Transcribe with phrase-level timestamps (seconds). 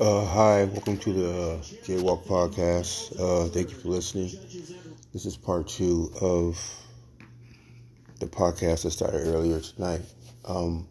[0.00, 3.12] Uh, hi, welcome to the uh, Jaywalk podcast.
[3.18, 4.30] Uh, thank you for listening.
[5.12, 6.58] This is part two of
[8.20, 10.02] the podcast that started earlier tonight.
[10.44, 10.86] Um,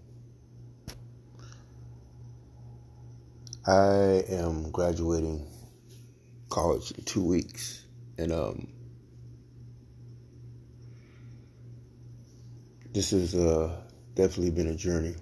[3.68, 5.46] I am graduating
[6.50, 7.84] college in two weeks,
[8.18, 8.68] and um,
[12.94, 13.82] this has uh,
[14.16, 15.16] definitely been a journey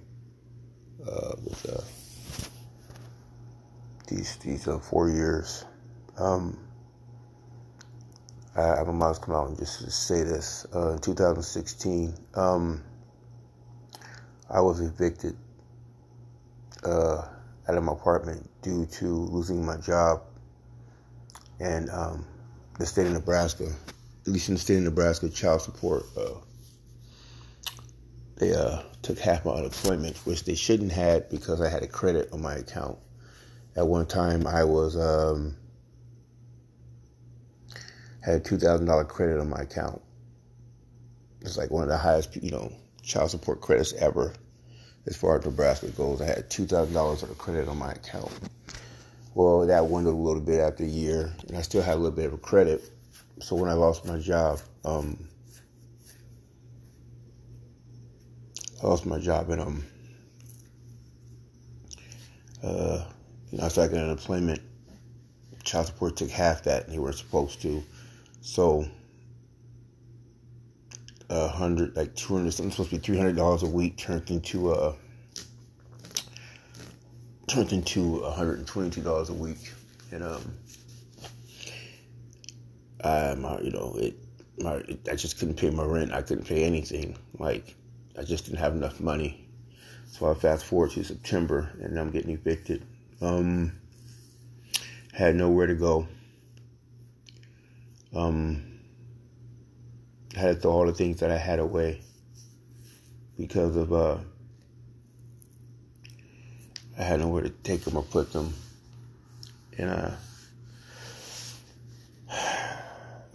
[1.08, 1.82] uh, with uh,
[4.06, 5.66] these these uh, four years.
[6.18, 6.60] Um,
[8.56, 10.66] I, I must come out and just say this.
[10.74, 12.84] Uh, in 2016, um,
[14.50, 15.36] I was evicted
[16.84, 17.28] uh,
[17.68, 20.22] out of my apartment due to losing my job,
[21.60, 22.26] and um,
[22.80, 23.72] the state of Nebraska,
[24.26, 26.04] at least in the state of Nebraska, child support.
[26.18, 26.40] Uh,
[28.38, 32.30] they uh, took half my unemployment, which they shouldn't had because I had a credit
[32.34, 32.98] on my account
[33.76, 35.56] at one time I was um,
[38.22, 40.02] had two thousand dollar credit on my account.
[41.42, 42.72] It's like one of the highest, you know,
[43.04, 44.34] child support credits ever,
[45.06, 46.22] as far as Nebraska goes.
[46.22, 48.32] I had two thousand dollars of credit on my account.
[49.34, 52.16] Well, that dwindled a little bit after a year, and I still had a little
[52.16, 52.90] bit of a credit.
[53.42, 55.28] So when I lost my job, um,
[58.82, 59.86] I lost my job, and um,
[62.64, 63.04] uh,
[63.54, 64.62] know, I getting unemployment.
[65.64, 67.84] Child support took half that, they weren't supposed to.
[68.42, 68.88] So,
[71.30, 74.30] a hundred, like two hundred, something supposed to be three hundred dollars a week turned
[74.30, 74.96] into a uh,
[77.48, 79.74] turned into one hundred and twenty-two dollars a week,
[80.12, 80.54] and um,
[83.04, 84.16] I, my, you know, it,
[84.60, 86.14] my, it, I just couldn't pay my rent.
[86.14, 87.18] I couldn't pay anything.
[87.40, 87.76] Like,
[88.18, 89.48] I just didn't have enough money.
[90.08, 92.86] So I fast forward to September, and I'm getting evicted.
[93.22, 93.72] Um,
[95.14, 96.08] had nowhere to go.
[98.14, 98.80] Um,
[100.36, 102.02] had to throw all the things that I had away
[103.38, 104.18] because of uh,
[106.98, 108.54] I had nowhere to take them or put them,
[109.78, 110.12] and uh,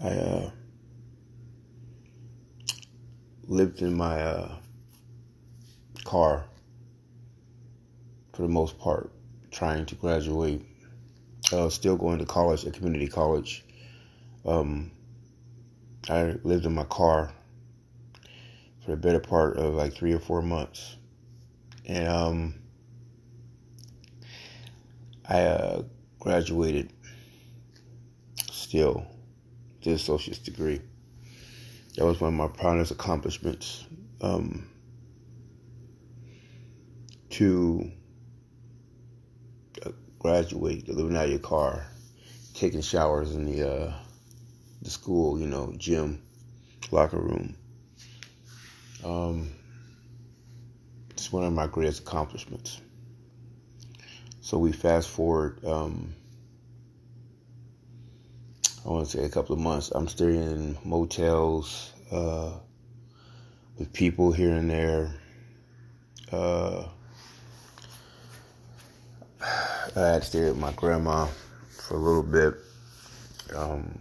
[0.02, 0.50] I uh,
[3.46, 4.54] lived in my uh,
[6.04, 6.44] car
[8.32, 9.10] for the most part
[9.50, 10.64] trying to graduate,
[11.52, 13.64] uh, still going to college, a community college.
[14.46, 14.90] Um,
[16.08, 17.32] I lived in my car
[18.84, 20.96] for the better part of like three or four months.
[21.86, 22.54] And um,
[25.28, 25.82] I uh,
[26.18, 26.92] graduated
[28.50, 29.06] still,
[29.82, 30.80] did associate's degree.
[31.96, 33.84] That was one of my proudest accomplishments.
[34.20, 34.66] Um,
[37.30, 37.90] to
[40.20, 41.86] graduate, living out of your car,
[42.54, 43.92] taking showers in the uh,
[44.82, 46.22] the school, you know, gym,
[46.92, 47.56] locker room.
[49.04, 49.50] Um,
[51.10, 52.80] it's one of my greatest accomplishments.
[54.42, 55.64] So we fast forward.
[55.64, 56.14] Um,
[58.84, 59.90] I want to say a couple of months.
[59.90, 62.52] I'm staying in motels uh,
[63.78, 65.14] with people here and there.
[66.30, 66.84] Uh,
[69.96, 71.26] I had stayed with my grandma
[71.68, 72.54] for a little bit.
[73.56, 73.98] Um,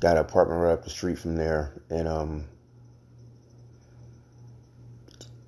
[0.00, 2.44] got an apartment right up the street from there, and um,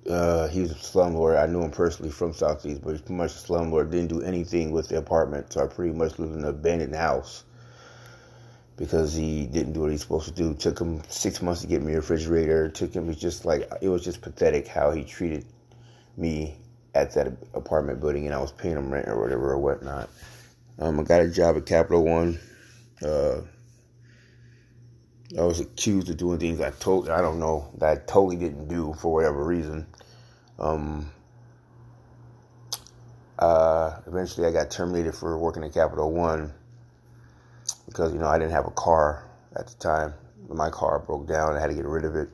[0.07, 1.41] uh, he was a slumlord.
[1.41, 3.89] I knew him personally from Southeast, but he's pretty much a slumlord.
[3.89, 7.45] Didn't do anything with the apartment, so I pretty much lived in an abandoned house
[8.77, 10.53] because he didn't do what he's supposed to do.
[10.53, 12.65] Took him six months to get me a refrigerator.
[12.65, 13.11] It took him.
[13.15, 15.47] Just like it was just pathetic how he treated
[16.15, 16.59] me
[16.99, 20.09] at that apartment building and I was paying them rent or whatever or whatnot.
[20.79, 22.39] Um, I got a job at Capital One.
[23.03, 23.41] Uh,
[25.37, 28.67] I was accused of doing things I told I don't know that I totally didn't
[28.67, 29.85] do for whatever reason.
[30.57, 31.11] Um,
[33.37, 36.53] uh, eventually, I got terminated for working at Capital One
[37.85, 40.13] because you know I didn't have a car at the time.
[40.47, 41.55] My car broke down.
[41.55, 42.29] I had to get rid of it.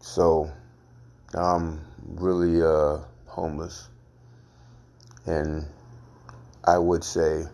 [0.00, 0.50] So
[1.34, 2.98] I'm really uh,
[3.34, 3.88] homeless.
[5.26, 5.66] And
[6.64, 7.44] I would say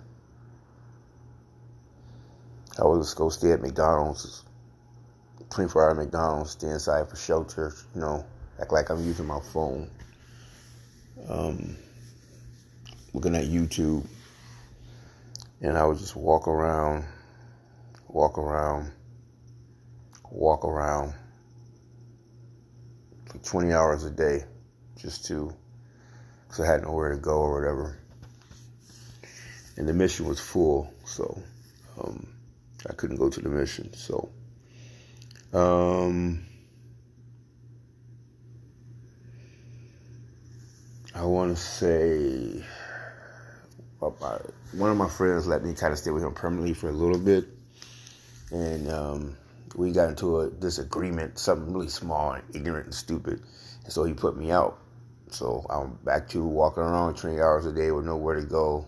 [2.79, 4.45] I would just go stay at McDonald's,
[5.51, 8.25] 24 hour McDonald's, stay inside for shelter, you know,
[8.61, 9.91] act like I'm using my phone,
[11.29, 11.77] um,
[13.13, 14.07] looking at YouTube.
[15.63, 17.05] And I would just walk around,
[18.09, 18.93] walk around,
[20.31, 21.13] walk around
[23.27, 24.45] for 20 hours a day
[24.97, 25.55] just to,
[26.51, 27.97] because I had nowhere to go or whatever.
[29.77, 31.41] And the mission was full, so
[32.03, 32.27] um,
[32.89, 33.95] I couldn't go to the mission.
[33.95, 34.31] So,
[35.55, 36.45] um,
[41.15, 42.65] I want to say
[44.01, 47.19] one of my friends let me kind of stay with him permanently for a little
[47.19, 47.47] bit,
[48.51, 49.37] and um,
[49.77, 53.41] we got into a disagreement, something really small and ignorant and stupid,
[53.85, 54.79] and so he put me out.
[55.31, 58.87] So I'm back to walking around 20 hours a day with nowhere to go.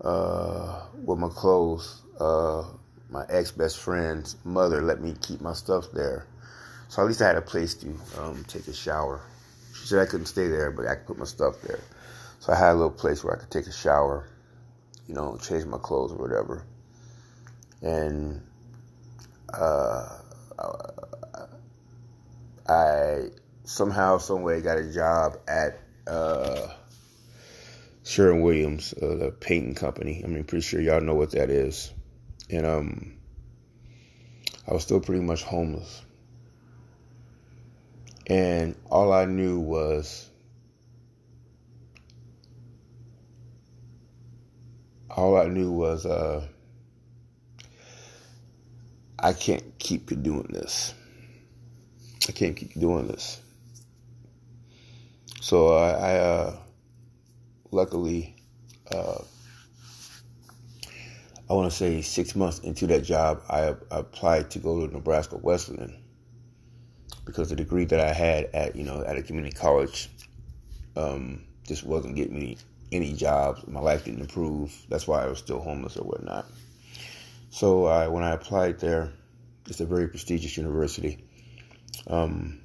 [0.00, 2.64] Uh, with my clothes, uh,
[3.10, 6.26] my ex best friend's mother let me keep my stuff there.
[6.88, 7.88] So at least I had a place to
[8.18, 9.20] um, take a shower.
[9.74, 11.80] She said I couldn't stay there, but I could put my stuff there.
[12.40, 14.28] So I had a little place where I could take a shower,
[15.06, 16.64] you know, change my clothes or whatever.
[17.82, 18.42] And
[19.52, 20.18] uh,
[22.68, 23.28] I
[23.68, 26.68] somehow, some way got a job at uh,
[28.02, 30.22] Sherwin Williams, uh, the painting company.
[30.24, 31.92] I mean, pretty sure y'all know what that is.
[32.48, 33.18] And um,
[34.66, 36.02] I was still pretty much homeless.
[38.26, 40.28] And all I knew was
[45.10, 46.46] all I knew was uh,
[49.18, 50.94] I can't keep doing this.
[52.28, 53.42] I can't keep doing this.
[55.40, 56.56] So I, I uh,
[57.70, 58.34] luckily,
[58.92, 59.22] uh,
[61.48, 64.92] I want to say six months into that job, I, I, applied to go to
[64.92, 65.96] Nebraska Wesleyan
[67.24, 70.08] because the degree that I had at you know at a community college
[70.96, 72.58] um, just wasn't getting me
[72.90, 73.66] any jobs.
[73.66, 74.74] My life didn't improve.
[74.88, 76.46] That's why I was still homeless or whatnot.
[77.50, 79.12] So I, when I applied there,
[79.66, 81.24] it's a very prestigious university.
[82.06, 82.60] Um,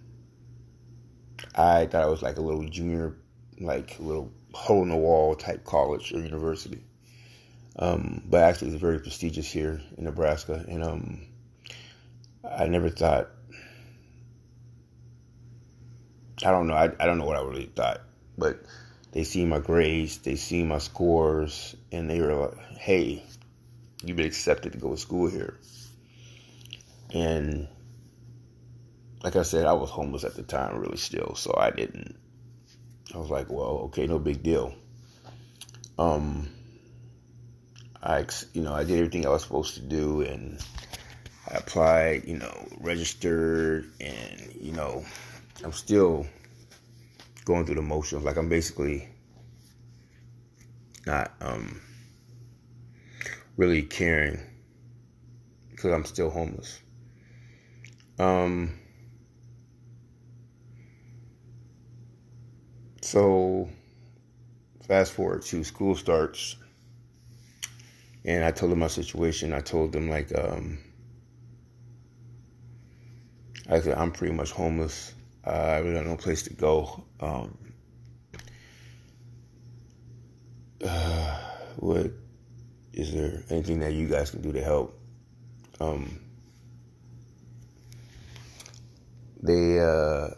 [1.56, 3.16] I thought I was like a little junior,
[3.60, 6.84] like little hole in the wall type college or university.
[7.78, 11.22] Um, but actually, it's very prestigious here in Nebraska, and um,
[12.50, 13.30] I never thought.
[16.46, 16.76] I don't know.
[16.76, 18.02] I, I don't know what I really thought,
[18.38, 18.64] but
[19.12, 23.24] they see my grades, they see my scores, and they were like, "Hey,
[24.04, 25.60] you've been accepted to go to school here."
[27.12, 27.68] And
[29.24, 32.16] like I said, I was homeless at the time, really still, so I didn't.
[33.16, 34.74] I was like, well, okay, no big deal.
[35.98, 36.50] Um,
[38.02, 40.60] I, you know, I did everything I was supposed to do, and
[41.50, 45.06] I applied, you know, registered, and you know,
[45.64, 46.28] I'm still
[47.46, 48.24] going through the motions.
[48.24, 49.08] Like I'm basically
[51.06, 51.82] not um
[53.56, 54.40] really caring
[55.72, 56.80] because I'm still homeless.
[58.20, 58.80] Um
[63.14, 63.70] So,
[64.88, 66.56] fast forward to school starts,
[68.26, 69.54] and I told them my situation.
[69.54, 70.80] I told them like, um,
[73.70, 75.14] I said I'm pretty much homeless.
[75.46, 77.04] Uh, I really have no place to go.
[77.20, 77.56] Um,
[80.84, 81.40] uh,
[81.76, 82.12] what
[82.94, 85.00] is there anything that you guys can do to help?
[85.80, 86.20] Um,
[89.44, 90.30] they uh,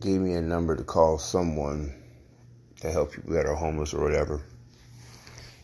[0.00, 1.94] gave me a number to call someone
[2.80, 4.42] to help people that are homeless or whatever.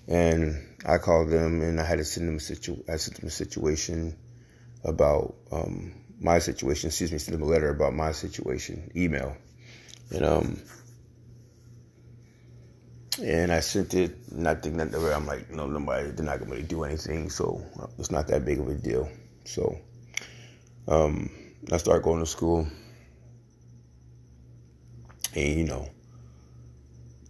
[0.09, 3.29] And I called them and I had to send them a situ I sent them
[3.29, 4.17] a situation
[4.85, 9.37] about um, my situation, excuse me, send them a letter about my situation, email.
[10.11, 10.63] And um
[13.23, 16.63] and I sent it not thinking that I'm like, no, nobody they're not gonna really
[16.63, 17.63] do anything, so
[17.99, 19.09] it's not that big of a deal.
[19.45, 19.79] So
[20.89, 21.31] um
[21.71, 22.67] I started going to school
[25.35, 25.89] and, you know,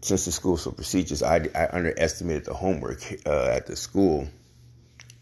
[0.00, 4.28] since the school's so prestigious, I, I underestimated the homework uh, at the school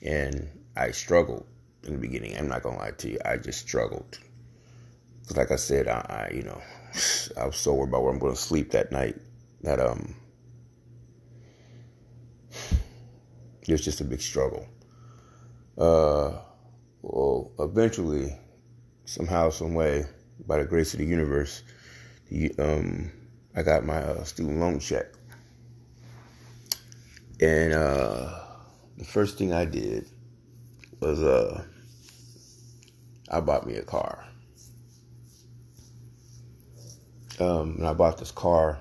[0.03, 1.47] and I struggled
[1.85, 2.37] in the beginning.
[2.37, 3.19] I'm not to lie to you.
[3.25, 4.19] I just struggled.
[5.29, 6.61] Cause like I said, I, I, you know,
[7.37, 9.17] I was so worried about where I'm to sleep that night
[9.63, 10.15] that, um,
[13.69, 14.67] it was just a big struggle.
[15.79, 16.39] Uh,
[17.03, 18.37] well, eventually,
[19.05, 20.05] somehow, some way,
[20.47, 21.63] by the grace of the universe,
[22.59, 23.11] um,
[23.55, 25.07] I got my uh, student loan check.
[27.41, 28.39] And uh,
[28.99, 30.07] the first thing I did
[31.01, 31.65] was uh,
[33.31, 34.25] I bought me a car.
[37.39, 38.79] Um, and I bought this car.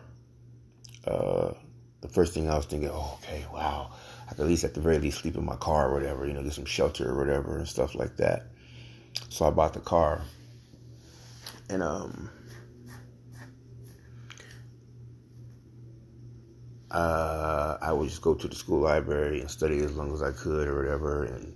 [1.07, 1.53] Uh,
[2.01, 3.91] the first thing I was thinking, oh, okay, wow,
[4.27, 6.33] I could at least, at the very least, sleep in my car or whatever, you
[6.33, 8.47] know, get some shelter or whatever and stuff like that.
[9.29, 10.21] So I bought the car.
[11.69, 12.29] And um,
[16.91, 20.31] uh, I would just go to the school library and study as long as I
[20.31, 21.25] could or whatever.
[21.25, 21.55] And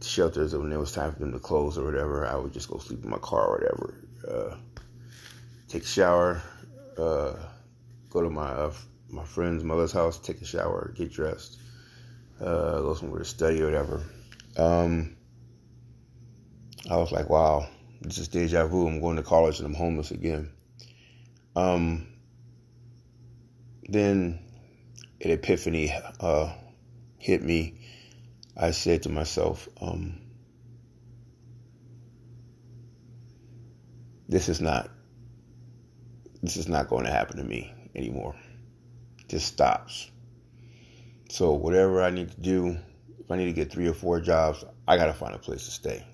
[0.00, 2.78] shelters, when it was time for them to close or whatever, I would just go
[2.78, 3.94] sleep in my car or whatever.
[4.28, 4.56] Uh,
[5.68, 6.42] take a shower,
[6.98, 7.34] uh,
[8.10, 8.72] go to my uh,
[9.08, 11.58] my friend's mother's house, take a shower, get dressed,
[12.40, 14.02] uh, go somewhere to study or whatever.
[14.56, 15.16] Um,
[16.90, 17.68] I was like, wow,
[18.00, 18.86] this is deja vu.
[18.86, 20.50] I'm going to college and I'm homeless again.
[21.54, 22.06] Um,
[23.88, 24.38] then
[25.20, 26.52] an epiphany uh,
[27.18, 27.80] hit me.
[28.56, 30.20] I said to myself, um,
[34.28, 34.90] this is not
[36.42, 38.34] this is not going to happen to me anymore.
[39.28, 40.10] Just stops.
[41.28, 42.76] So whatever I need to do,
[43.18, 45.70] if I need to get three or four jobs, I gotta find a place to
[45.70, 46.06] stay.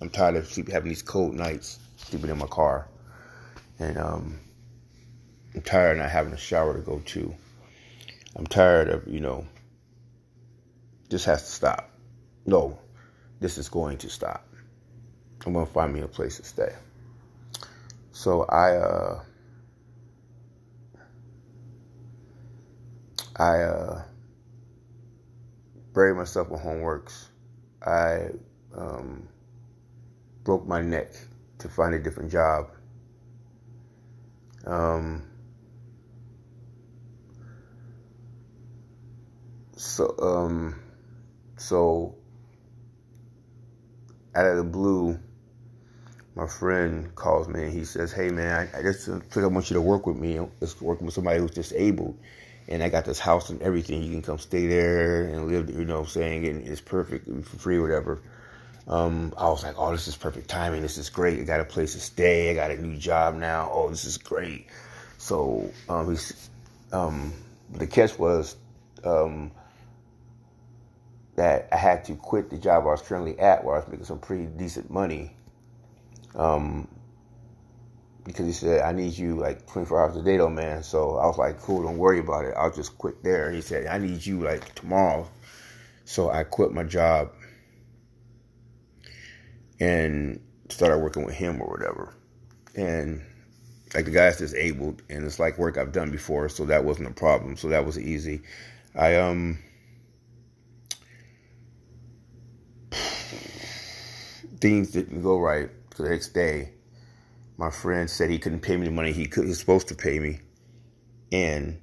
[0.00, 2.88] I'm tired of sleep, having these cold nights, sleeping in my car,
[3.78, 4.38] and um,
[5.54, 7.34] I'm tired of not having a shower to go to.
[8.36, 9.46] I'm tired of you know.
[11.10, 11.90] This has to stop.
[12.46, 12.78] No,
[13.40, 14.46] this is going to stop.
[15.44, 16.72] I'm gonna find me a place to stay.
[18.12, 19.22] So I uh
[23.36, 24.02] I uh
[25.92, 27.26] buried myself with homeworks.
[27.84, 28.28] I
[28.76, 29.28] um,
[30.44, 31.12] broke my neck
[31.58, 32.70] to find a different job.
[34.66, 35.24] Um,
[39.82, 40.80] so um,
[41.56, 42.14] so
[44.34, 45.18] out of the blue
[46.34, 49.74] my friend calls me and he says, "Hey man, I, I just I want you
[49.74, 50.40] to work with me.
[50.60, 52.16] Just working with somebody who's disabled,
[52.68, 54.02] and I got this house and everything.
[54.02, 55.68] You can come stay there and live.
[55.68, 58.22] You know, what I'm saying and it's perfect for free, whatever."
[58.88, 60.82] Um, I was like, "Oh, this is perfect timing.
[60.82, 61.40] This is great.
[61.40, 62.50] I got a place to stay.
[62.50, 63.68] I got a new job now.
[63.72, 64.68] Oh, this is great."
[65.18, 66.16] So um,
[66.92, 67.32] um,
[67.74, 68.56] the catch was
[69.04, 69.52] um,
[71.36, 74.04] that I had to quit the job I was currently at, where I was making
[74.04, 75.34] some pretty decent money
[76.34, 76.88] um,
[78.24, 80.82] because he said, I need you like 24 hours a day though, man.
[80.82, 82.54] So I was like, cool, don't worry about it.
[82.56, 83.50] I'll just quit there.
[83.50, 85.28] He said, I need you like tomorrow.
[86.04, 87.32] So I quit my job
[89.80, 92.14] and started working with him or whatever.
[92.74, 93.22] And
[93.94, 97.12] like the guy's disabled and it's like work I've done before, so that wasn't a
[97.12, 97.56] problem.
[97.56, 98.42] So that was easy.
[98.94, 99.58] I um
[104.62, 106.70] things didn't go right the next day,
[107.58, 109.96] my friend said he couldn't pay me the money he could, he was supposed to
[109.96, 110.38] pay me.
[111.32, 111.80] And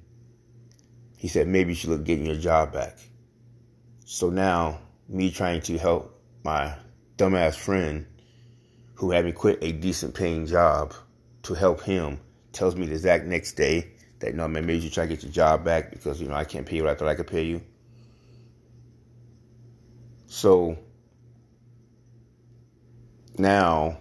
[1.18, 2.98] he said, maybe you should look getting your job back.
[4.06, 6.74] So now, me trying to help my
[7.18, 8.06] dumbass friend
[8.94, 10.94] who had me quit a decent paying job
[11.42, 12.18] to help him
[12.52, 15.32] tells me the exact next day that, no, man, maybe you try to get your
[15.32, 17.44] job back because, you know, I can't pay you what I thought I could pay
[17.44, 17.60] you.
[20.26, 20.78] So
[23.40, 23.98] now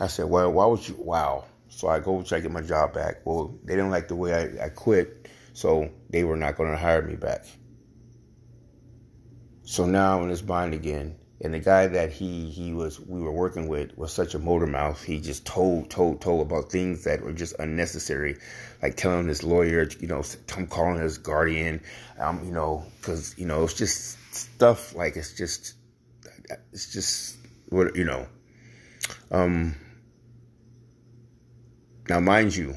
[0.00, 0.94] I said, well, why would you?
[0.98, 1.44] Wow.
[1.68, 3.24] So I go try to get my job back.
[3.24, 6.76] Well, they didn't like the way I, I quit, so they were not going to
[6.76, 7.44] hire me back.
[9.62, 11.16] So now I'm in this bind again.
[11.40, 14.66] And the guy that he he was we were working with was such a motor
[14.66, 15.00] mouth.
[15.00, 18.38] He just told told told about things that were just unnecessary,
[18.82, 20.24] like telling his lawyer, you know,
[20.56, 21.80] I'm calling his guardian,
[22.18, 25.74] um, you know, because you know it's just stuff like it's just
[26.72, 27.37] it's just
[27.70, 28.26] what you know,
[29.30, 29.74] um.
[32.08, 32.74] Now, mind you,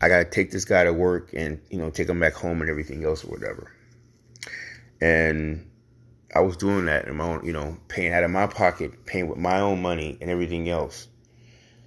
[0.00, 2.60] I got to take this guy to work and, you know, take him back home
[2.60, 3.72] and everything else or whatever.
[5.00, 5.70] And
[6.34, 9.28] I was doing that in my own, you know, paying out of my pocket, paying
[9.28, 11.06] with my own money and everything else.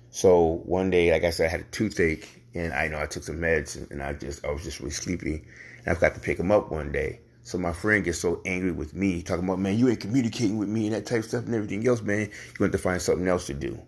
[0.10, 3.06] So one day, like I said, I had a toothache and I you know I
[3.06, 5.44] took some meds and I just, I was just really sleepy
[5.80, 7.20] and I forgot to pick him up one day.
[7.44, 10.70] So my friend gets so angry with me, talking about, man, you ain't communicating with
[10.70, 12.20] me and that type of stuff and everything else, man.
[12.20, 13.80] You're going to find something else to do.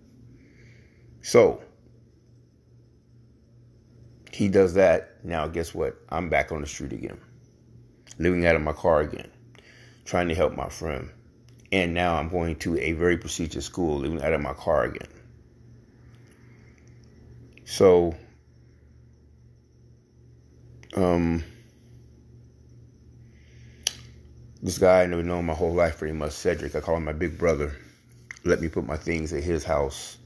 [1.22, 1.62] So
[4.32, 5.24] he does that.
[5.24, 5.98] Now, guess what?
[6.10, 7.20] I'm back on the street again,
[8.18, 9.30] living out of my car again,
[10.06, 11.10] trying to help my friend.
[11.72, 15.08] And now I'm going to a very prestigious school, living out of my car again.
[17.66, 18.16] So,
[20.96, 21.44] um,
[24.64, 26.74] this guy I never known my whole life pretty much, Cedric.
[26.74, 27.76] I call him my big brother.
[28.46, 30.18] Let me put my things at his house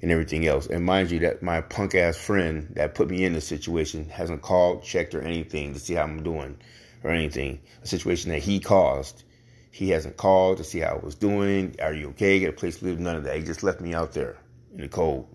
[0.00, 0.68] and everything else.
[0.68, 4.42] And mind you, that my punk ass friend that put me in this situation hasn't
[4.42, 6.56] called, checked, or anything to see how I'm doing
[7.02, 7.60] or anything.
[7.82, 9.24] A situation that he caused.
[9.72, 11.74] He hasn't called to see how I was doing.
[11.82, 12.38] Are you okay?
[12.38, 13.00] Get a place to live?
[13.00, 13.36] None of that.
[13.36, 14.38] He just left me out there
[14.72, 15.26] in the cold.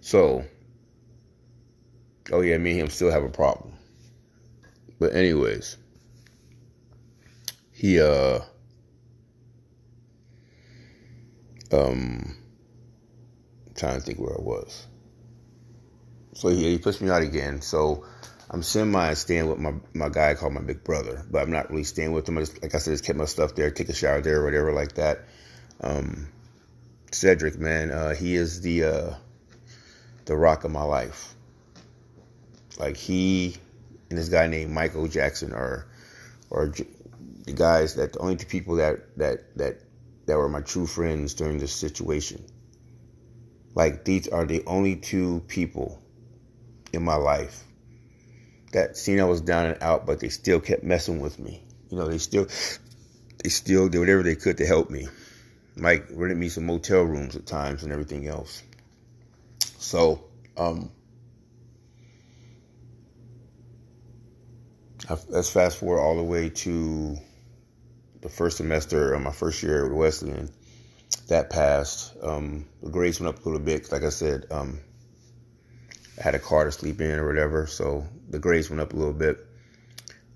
[0.00, 0.42] So
[2.32, 3.74] oh yeah, me and him still have a problem.
[4.98, 5.76] But anyways,
[7.84, 8.40] he uh
[11.70, 12.34] um
[13.66, 14.86] I'm trying to think where I was.
[16.32, 17.60] So he, he puts me out again.
[17.60, 18.06] So
[18.48, 21.84] I'm semi staying with my my guy called my big brother, but I'm not really
[21.84, 22.38] staying with him.
[22.38, 24.44] I just, like I said, just kept my stuff there, take a shower there, or
[24.46, 25.26] whatever like that.
[25.82, 26.28] Um,
[27.12, 29.14] Cedric, man, uh, he is the uh,
[30.24, 31.34] the rock of my life.
[32.78, 33.56] Like he
[34.08, 35.86] and this guy named Michael Jackson are
[36.50, 36.72] are
[37.44, 39.80] the guys that the only two people that that that
[40.26, 42.44] that were my true friends during this situation.
[43.74, 46.02] Like these are the only two people
[46.92, 47.64] in my life
[48.72, 51.62] that seen I was down and out, but they still kept messing with me.
[51.90, 52.46] You know, they still
[53.42, 55.08] they still did whatever they could to help me.
[55.76, 58.62] Mike rented me some motel rooms at times and everything else.
[59.78, 60.24] So,
[60.56, 60.90] um,
[65.28, 67.18] let's fast forward all the way to
[68.24, 70.50] the first semester of my first year at Wesleyan.
[71.28, 72.16] That passed.
[72.22, 73.92] Um, the grades went up a little bit.
[73.92, 74.80] Like I said, um,
[76.18, 78.96] I had a car to sleep in or whatever, so the grades went up a
[78.96, 79.46] little bit.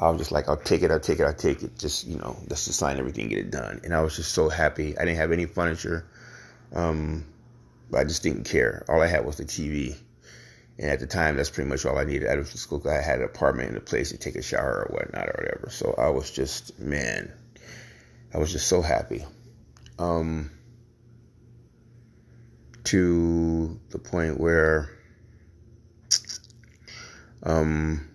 [0.00, 1.78] I was just like, I'll take it, I'll take it, I'll take it.
[1.78, 3.80] Just you know, just sign everything, get it done.
[3.84, 4.98] And I was just so happy.
[4.98, 6.06] I didn't have any furniture,
[6.74, 7.24] um,
[7.90, 8.84] but I just didn't care.
[8.88, 9.96] All I had was the TV
[10.78, 12.80] and at the time, that's pretty much all I needed out of school.
[12.88, 15.70] I had an apartment and a place to take a shower or whatnot or whatever.
[15.70, 17.32] So I was just, man,
[18.32, 19.24] I was just so happy.
[19.98, 20.50] Um,
[22.84, 24.88] to the point where,
[27.42, 28.08] um,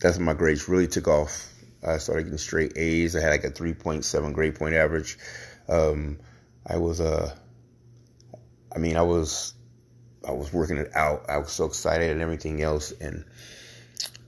[0.00, 1.52] that's when my grades really took off.
[1.86, 3.14] I started getting straight A's.
[3.16, 5.18] I had like a 3.7 grade point average.
[5.68, 6.18] Um,
[6.66, 7.34] I was, uh,
[8.74, 9.54] I mean, I was
[10.26, 11.24] I was working it out.
[11.28, 13.24] I was so excited and everything else, and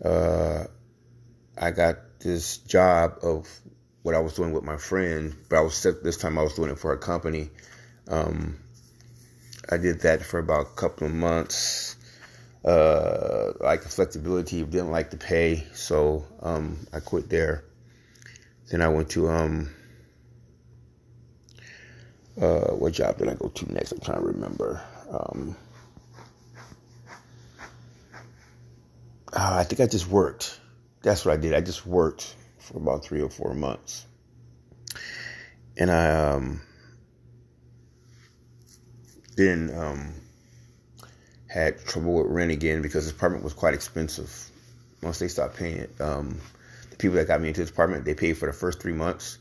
[0.04, 0.64] uh,
[1.58, 3.48] I got this job of
[4.02, 6.70] what I was doing with my friend, but I was this time I was doing
[6.70, 7.50] it for a company.
[8.08, 8.58] Um,
[9.70, 11.96] I did that for about a couple of months.
[12.64, 17.64] Uh, like the flexibility, didn't like the pay, so um, I quit there.
[18.70, 19.70] Then I went to um,
[22.40, 23.92] uh, what job did I go to next?
[23.92, 24.82] I'm trying to remember.
[25.10, 25.56] Um,
[29.32, 30.60] uh, I think I just worked.
[31.02, 31.54] That's what I did.
[31.54, 34.06] I just worked for about three or four months.
[35.76, 36.60] And I um,
[39.36, 40.14] then um,
[41.50, 44.32] had trouble with rent again because this apartment was quite expensive.
[45.02, 46.40] Once they stopped paying it, um,
[46.90, 49.38] the people that got me into this apartment, they paid for the first three months.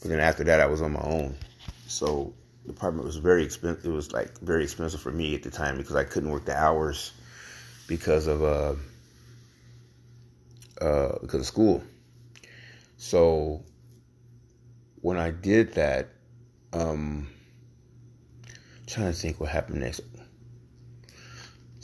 [0.00, 1.36] But then after that, I was on my own.
[1.86, 2.32] So
[2.64, 3.84] the apartment was very expensive.
[3.84, 6.56] It was like very expensive for me at the time because I couldn't work the
[6.56, 7.12] hours
[7.86, 8.74] because of uh,
[10.80, 11.82] uh, because of school.
[12.96, 13.62] So
[15.02, 16.08] when I did that,
[16.72, 17.28] um,
[18.86, 20.00] trying to think what happened next.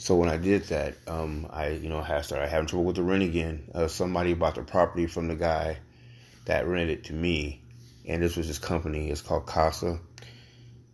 [0.07, 3.03] So when I did that, um, I you know had started having trouble with the
[3.03, 3.69] rent again.
[3.75, 5.79] Uh, somebody bought the property from the guy
[6.45, 7.61] that rented it to me,
[8.05, 9.09] and this was his company.
[9.09, 9.99] It's called Casa,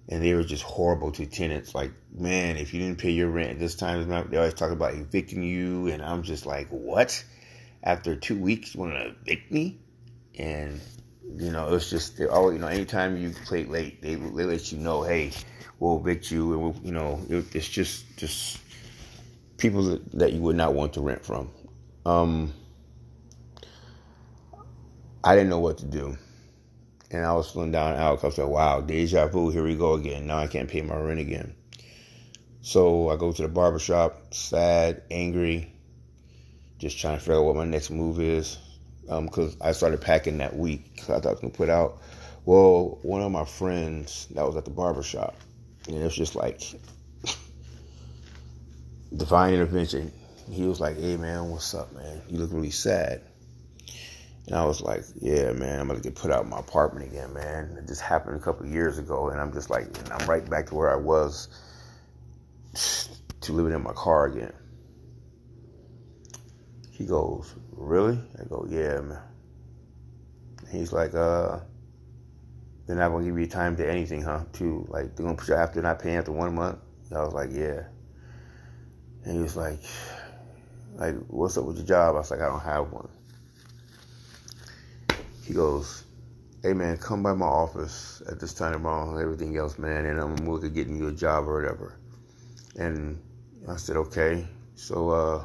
[0.09, 1.75] and they were just horrible to tenants.
[1.75, 5.43] Like, man, if you didn't pay your rent this time, they always talk about evicting
[5.43, 7.23] you, and I'm just like, what?
[7.83, 9.77] after two weeks you want to evict me,
[10.39, 10.81] and
[11.37, 14.71] you know it's just they all you know anytime you play late, they they let
[14.71, 15.31] you know, hey,
[15.79, 18.57] we'll evict you, and we'll, you know it, it's just just
[19.57, 21.51] people that, that you would not want to rent from.
[22.05, 22.53] Um,
[25.23, 26.17] I didn't know what to do.
[27.11, 29.93] And I was feeling down out because I said, wow, deja vu, here we go
[29.93, 30.27] again.
[30.27, 31.55] Now I can't pay my rent again.
[32.61, 35.71] So I go to the barbershop, sad, angry,
[36.79, 38.57] just trying to figure out what my next move is.
[39.03, 41.69] Because um, I started packing that week because I thought I was going to put
[41.69, 42.01] out.
[42.45, 45.35] Well, one of my friends that was at the barbershop,
[45.87, 46.61] and it was just like,
[49.15, 50.11] divine intervention.
[50.49, 52.21] He was like, "Hey man, what's up, man?
[52.29, 53.21] You look really sad."
[54.47, 57.33] And I was like, "Yeah, man, I'm gonna get put out of my apartment again,
[57.33, 57.77] man.
[57.77, 60.75] It just happened a couple years ago, and I'm just like, I'm right back to
[60.75, 61.47] where I was
[63.41, 64.53] to living in my car again."
[66.91, 69.21] He goes, "Really?" I go, "Yeah, man."
[70.71, 71.59] He's like, "Uh."
[72.85, 74.43] They're not gonna give you time to anything, huh?
[74.53, 76.79] To like they're gonna put you after not paying after one month.
[77.15, 77.83] I was like, yeah.
[79.23, 79.79] And he was like,
[80.95, 82.15] like, what's up with your job?
[82.15, 83.09] I was like, I don't have one.
[85.45, 86.03] He goes,
[86.61, 90.19] hey man, come by my office at this time tomorrow, and everything else, man, and
[90.19, 91.97] I'm gonna look at getting you a job or whatever.
[92.77, 93.21] And
[93.67, 94.47] I said, okay.
[94.75, 95.43] So uh,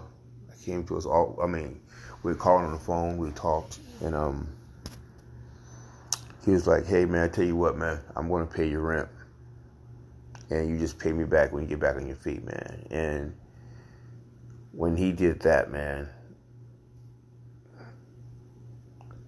[0.51, 1.39] I came to us all.
[1.43, 1.81] I mean,
[2.23, 4.49] we were calling on the phone, we talked, and um,
[6.45, 9.09] he was like, hey man, I tell you what, man, I'm gonna pay your rent
[10.51, 12.87] and you just pay me back when you get back on your feet, man.
[12.91, 13.35] And
[14.73, 16.09] when he did that, man,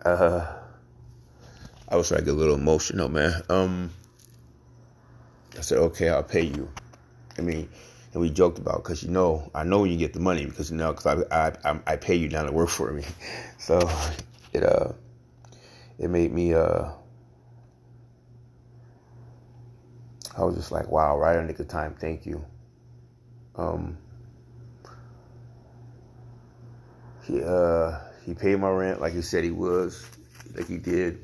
[0.04, 0.46] uh,
[1.88, 3.42] I was like a little emotional, man.
[3.48, 3.90] Um,
[5.58, 6.70] I said, okay, I'll pay you.
[7.38, 7.68] I mean,
[8.12, 10.76] and we joked about because you know, I know you get the money because you
[10.76, 13.04] know, because I, I I pay you down to work for me,
[13.58, 13.78] so
[14.52, 14.92] it uh
[15.98, 16.90] it made me uh
[20.36, 21.94] I was just like, wow, right on the good time.
[21.98, 22.44] Thank you.
[23.56, 23.98] Um,
[27.30, 30.08] he uh, he paid my rent like he said he was,
[30.54, 31.18] like he did,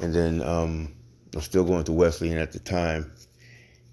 [0.00, 0.92] and then um,
[1.34, 3.12] I'm still going to Wesleyan at the time,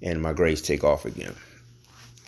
[0.01, 1.35] and my grades take off again.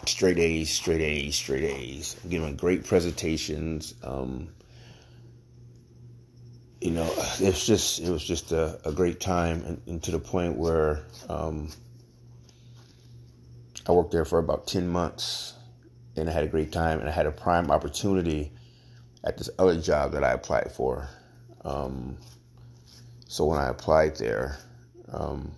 [0.07, 2.15] Straight A's, straight A's, straight A's.
[2.23, 3.93] I'm giving great presentations.
[4.03, 4.49] Um,
[6.79, 7.07] you know,
[7.39, 11.03] it's just it was just a, a great time, and, and, to the point where
[11.29, 11.69] um,
[13.87, 15.53] I worked there for about 10 months
[16.15, 18.51] and I had a great time and I had a prime opportunity
[19.23, 21.07] at this other job that I applied for.
[21.63, 22.17] Um,
[23.27, 24.57] so when I applied there,
[25.11, 25.51] um,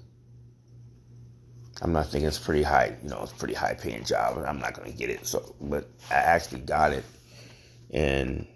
[1.82, 4.60] I'm not thinking it's pretty high, you know, it's pretty high paying job and I'm
[4.60, 5.26] not going to get it.
[5.26, 7.04] So, but I actually got it.
[7.92, 8.48] And,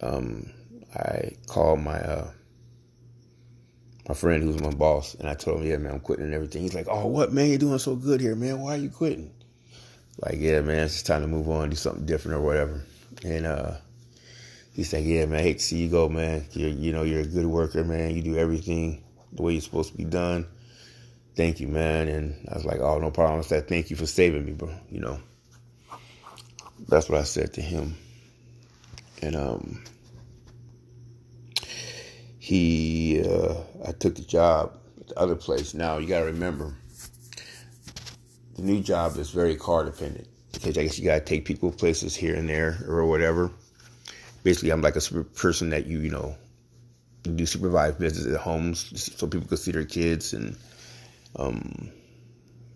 [0.00, 0.50] um,
[0.94, 2.30] I called my, uh,
[4.08, 6.62] my friend who's my boss, and I told him, yeah, man, I'm quitting and everything.
[6.62, 7.48] He's like, oh, what, man?
[7.48, 8.60] You're doing so good here, man.
[8.60, 9.32] Why are you quitting?
[10.18, 12.82] Like, yeah, man, it's time to move on, do something different or whatever.
[13.24, 13.76] And uh,
[14.72, 16.46] he's like, yeah, man, I hate to see you go, man.
[16.52, 18.14] You're, you know, you're a good worker, man.
[18.14, 20.46] You do everything the way you're supposed to be done.
[21.34, 22.08] Thank you, man.
[22.08, 23.38] And I was like, oh, no problem.
[23.38, 24.70] I said, thank you for saving me, bro.
[24.90, 25.20] You know,
[26.88, 27.96] that's what I said to him.
[29.22, 29.84] And um,
[32.38, 33.54] he uh,
[33.86, 35.74] I took the job at the other place.
[35.74, 36.74] Now you got to remember,
[38.56, 41.70] the new job is very car dependent because I guess you got to take people
[41.70, 43.52] places here and there or whatever.
[44.42, 46.36] Basically, I'm like a person that you you know
[47.22, 50.56] do supervised visits at homes so people could see their kids and
[51.36, 51.90] um,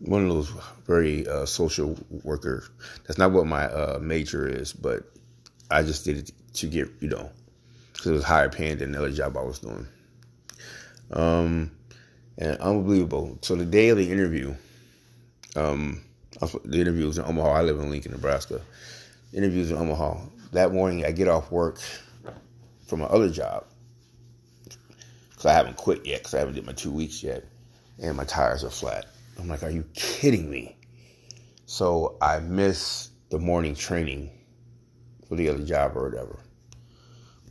[0.01, 0.53] one of those
[0.87, 2.65] very uh, social worker.
[3.07, 5.03] That's not what my uh, major is, but
[5.71, 7.31] I just did it to get you know
[7.93, 9.87] because it was higher paying than the other job I was doing.
[11.13, 11.71] Um,
[12.39, 13.39] and unbelievable.
[13.43, 14.55] So the day of the interview,
[15.55, 16.03] um,
[16.65, 17.51] the interview was in Omaha.
[17.51, 18.61] I live in Lincoln, Nebraska.
[19.33, 20.19] The interview was in Omaha.
[20.57, 21.79] That morning, I get off work
[22.87, 23.67] from my other job
[25.29, 27.45] because I haven't quit yet because I haven't did my two weeks yet,
[28.03, 29.05] and my tires are flat.
[29.39, 30.75] I'm like, are you kidding me?
[31.67, 34.31] So I miss the morning training
[35.29, 36.39] for the other job or whatever.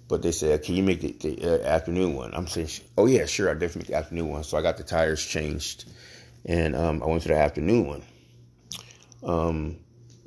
[0.08, 2.34] But they said, can you make the, the uh, afternoon one?
[2.34, 4.44] I'm saying, oh yeah, sure, I'll definitely make the afternoon one.
[4.44, 5.88] So I got the tires changed,
[6.44, 8.04] and um, I went to the afternoon one.
[9.22, 9.78] Um,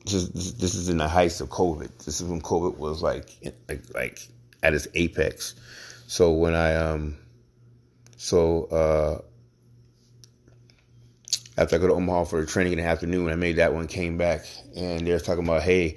[0.04, 2.04] this is this is in the heights of COVID.
[2.04, 3.30] This is when COVID was like
[3.68, 4.28] like like
[4.62, 5.54] at its apex.
[6.06, 7.16] So when I um,
[8.16, 9.20] so uh,
[11.60, 14.16] after I go to Omaha for training in the afternoon, I made that one, came
[14.16, 15.96] back, and they're talking about, hey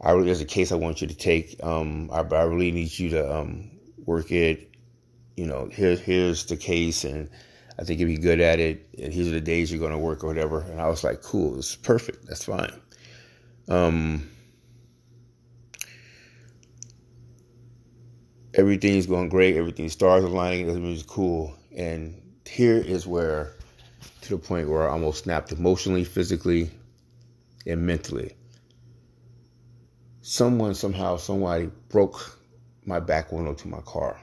[0.00, 1.62] I really, there's a case I want you to take.
[1.62, 3.70] Um, I, I really need you to um,
[4.04, 4.70] work it.
[5.36, 7.28] You know, here, here's the case, and
[7.78, 8.88] I think you'll be good at it.
[8.98, 10.60] And are the days you're going to work or whatever.
[10.60, 12.26] And I was like, cool, it's perfect.
[12.26, 12.72] That's fine.
[13.68, 14.28] Um,
[18.54, 19.56] everything's going great.
[19.56, 20.68] Everything stars aligning.
[20.68, 21.54] Everything's cool.
[21.76, 23.52] And here is where,
[24.22, 26.70] to the point where I almost snapped emotionally, physically,
[27.66, 28.34] and mentally
[30.28, 32.38] someone somehow somebody broke
[32.84, 34.20] my back window to my car.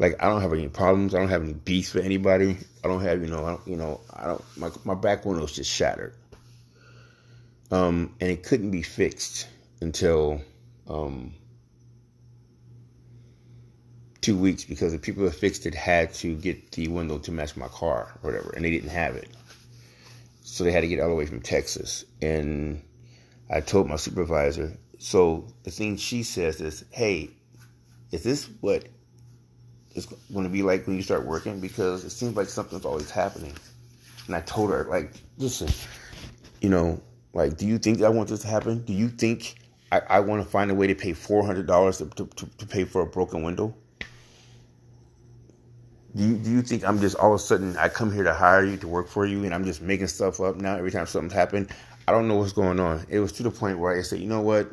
[0.00, 1.14] Like I don't have any problems.
[1.14, 2.56] I don't have any beef with anybody.
[2.84, 5.44] I don't have you know I don't you know I don't my my back window
[5.44, 6.14] is just shattered.
[7.70, 9.48] Um, and it couldn't be fixed
[9.80, 10.40] until
[10.88, 11.34] um,
[14.20, 17.56] two weeks because the people that fixed it had to get the window to match
[17.56, 19.28] my car or whatever, and they didn't have it.
[20.42, 22.04] So they had to get all the way from Texas.
[22.22, 22.82] And
[23.50, 27.30] I told my supervisor, so the thing she says is, hey,
[28.12, 28.84] is this what
[29.94, 31.60] it's going to be like when you start working?
[31.60, 33.54] Because it seems like something's always happening.
[34.26, 35.68] And I told her, like, listen,
[36.60, 37.00] you know,
[37.36, 38.82] like, do you think I want this to happen?
[38.84, 39.56] Do you think
[39.92, 43.02] I, I want to find a way to pay $400 to, to, to pay for
[43.02, 43.74] a broken window?
[46.14, 48.32] Do you, do you think I'm just all of a sudden I come here to
[48.32, 51.04] hire you to work for you and I'm just making stuff up now every time
[51.04, 51.68] something's happened?
[52.08, 53.04] I don't know what's going on.
[53.10, 54.70] It was to the point where I said, you know what?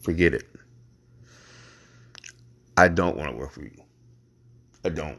[0.00, 0.44] Forget it.
[2.76, 3.82] I don't want to work for you.
[4.84, 5.18] I don't.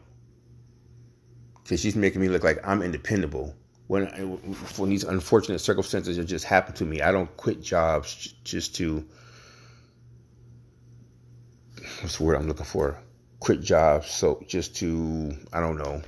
[1.64, 3.54] Because she's making me look like I'm independable.
[3.88, 9.06] When, when these unfortunate circumstances just happened to me, I don't quit jobs just to,
[12.02, 13.00] what's the word I'm looking for?
[13.40, 16.02] quit jobs so just to I don't know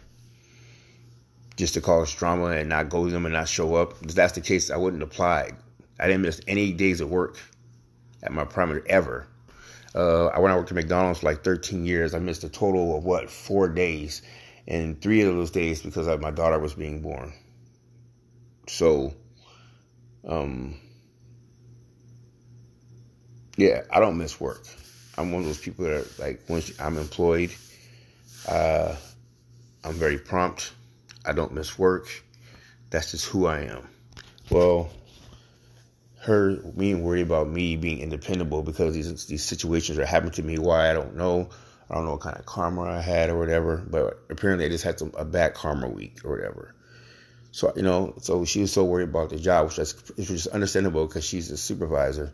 [1.57, 3.93] just to cause drama and not go to them and not show up.
[4.01, 5.51] If that's the case, I wouldn't apply.
[5.99, 7.37] I didn't miss any days of work
[8.23, 9.27] at my primary ever.
[9.93, 12.13] Uh, I went I worked at McDonald's for like 13 years.
[12.13, 14.21] I missed a total of what four days,
[14.69, 17.33] and three of those days because my daughter was being born.
[18.69, 19.13] So,
[20.27, 20.75] um,
[23.57, 24.63] yeah, I don't miss work.
[25.17, 27.51] I'm one of those people that like once I'm employed,
[28.47, 28.95] uh,
[29.83, 30.71] I'm very prompt.
[31.25, 32.07] I don't miss work.
[32.91, 33.87] That's just who I am.
[34.51, 34.91] Well,
[36.21, 40.59] her being worried about me being independable because these these situations are happening to me.
[40.59, 41.49] Why I don't know.
[41.89, 43.77] I don't know what kind of karma I had or whatever.
[43.77, 46.75] But apparently, I just had some a bad karma week or whatever.
[47.51, 50.47] So you know, so she was so worried about the job, which is which is
[50.47, 52.33] understandable because she's a supervisor.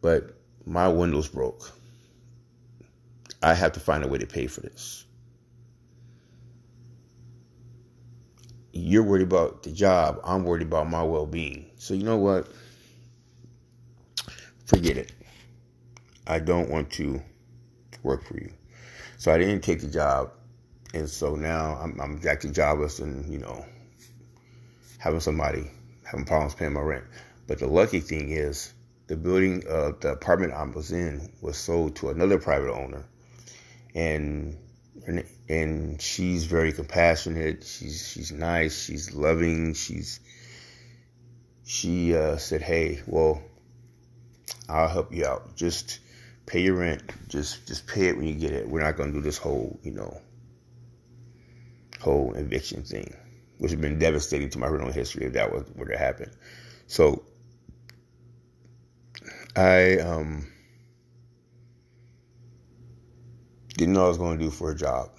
[0.00, 1.70] But my windows broke.
[3.42, 5.04] I have to find a way to pay for this.
[8.72, 10.20] You're worried about the job.
[10.24, 11.70] I'm worried about my well being.
[11.76, 12.48] So, you know what?
[14.66, 15.12] Forget it.
[16.26, 17.22] I don't want to
[18.02, 18.52] work for you.
[19.16, 20.32] So, I didn't take the job.
[20.92, 22.20] And so now I'm, I'm
[22.52, 23.64] jobless and, you know,
[25.06, 25.70] having somebody
[26.04, 27.04] having problems paying my rent.
[27.46, 28.72] But the lucky thing is,
[29.06, 33.04] the building, uh, the apartment I was in was sold to another private owner
[33.94, 34.58] and
[35.48, 37.64] and she's very compassionate.
[37.64, 38.84] She's she's nice.
[38.84, 39.74] She's loving.
[39.74, 40.20] She's
[41.64, 43.42] she uh, said, "Hey, well,
[44.68, 45.56] I'll help you out.
[45.56, 46.00] Just
[46.46, 47.02] pay your rent.
[47.28, 48.68] Just just pay it when you get it.
[48.68, 50.20] We're not gonna do this whole you know
[52.00, 53.16] whole eviction thing,
[53.58, 56.30] which has been devastating to my criminal history if that was were to happen.
[56.86, 57.24] So
[59.56, 60.46] I um
[63.76, 65.10] didn't know I was going to do for a job.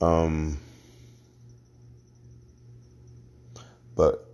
[0.00, 0.58] Um,
[3.94, 4.26] but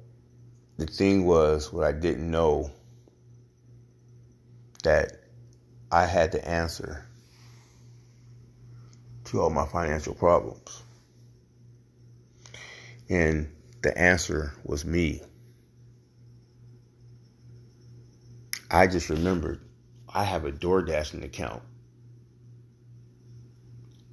[0.78, 2.70] the thing was, what I didn't know
[4.84, 5.24] that
[5.90, 7.05] I had to answer
[9.26, 10.82] to all my financial problems.
[13.08, 15.22] And the answer was me.
[18.70, 19.60] I just remembered
[20.12, 21.62] I have a DoorDashing account.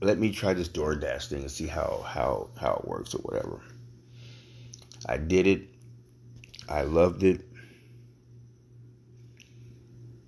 [0.01, 3.61] Let me try this DoorDash thing and see how how how it works or whatever.
[5.07, 5.61] I did it.
[6.69, 7.41] I loved it.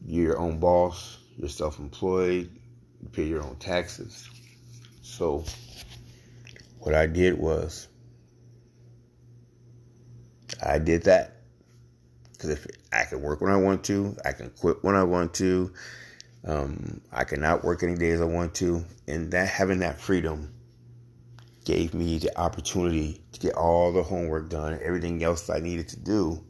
[0.05, 1.17] You're your own boss.
[1.37, 2.49] You're self-employed.
[3.01, 4.29] You pay your own taxes.
[5.05, 5.45] So
[6.79, 7.87] what I did was
[10.65, 11.43] I did that.
[12.33, 15.33] Because if I can work when I want to, I can quit when I want
[15.35, 15.71] to,
[16.43, 20.53] um, I can not work any days I want to, and that having that freedom
[21.63, 25.99] gave me the opportunity to get all the homework done, everything else I needed to
[25.99, 26.43] do.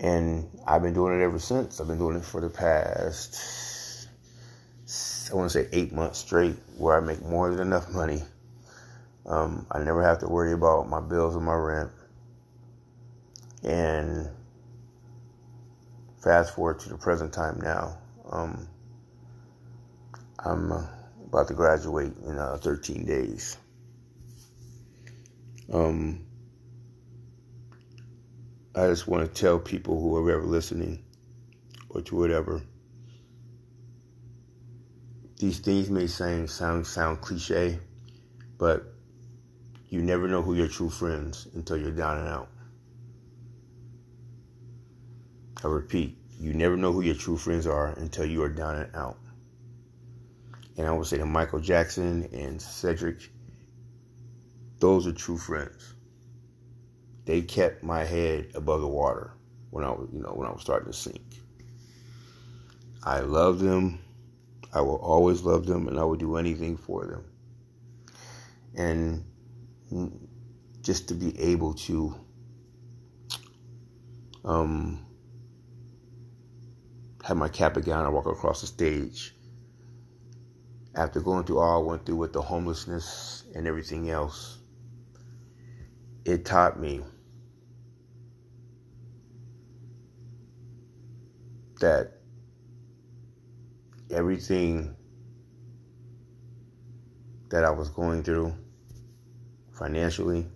[0.00, 1.80] And I've been doing it ever since.
[1.80, 3.75] I've been doing it for the past,
[5.30, 8.22] I want to say eight months straight, where I make more than enough money.
[9.26, 11.90] Um, I never have to worry about my bills or my rent.
[13.64, 14.28] And
[16.22, 17.98] fast forward to the present time now.
[18.30, 18.68] Um,
[20.38, 20.86] I'm uh,
[21.26, 23.56] about to graduate in uh, 13 days.
[25.72, 26.24] Um,
[28.76, 31.02] I just want to tell people who are ever listening
[31.88, 32.62] or to whatever.
[35.38, 37.78] These things may sound sound sound cliche,
[38.58, 38.94] but
[39.88, 42.48] You never know who your true friends until you're down and out.
[45.64, 48.96] I repeat, you never know who your true friends are until you are down and
[48.96, 49.18] out.
[50.76, 53.30] And I would say to Michael Jackson and Cedric,
[54.80, 55.94] those are true friends.
[57.24, 59.32] They kept my head above the water
[59.70, 61.22] when I was, you know, when I was starting to sink.
[63.04, 64.00] I love them.
[64.72, 67.24] I will always love them, and I will do anything for them.
[68.76, 69.24] And
[70.82, 72.14] just to be able to
[74.44, 75.04] um,
[77.24, 79.34] have my cap gown and walk across the stage
[80.94, 84.58] after going through all I went through with the homelessness and everything else,
[86.24, 87.02] it taught me
[91.80, 92.15] that
[94.10, 94.96] everything
[97.50, 98.54] that I was going through
[99.72, 100.46] financially,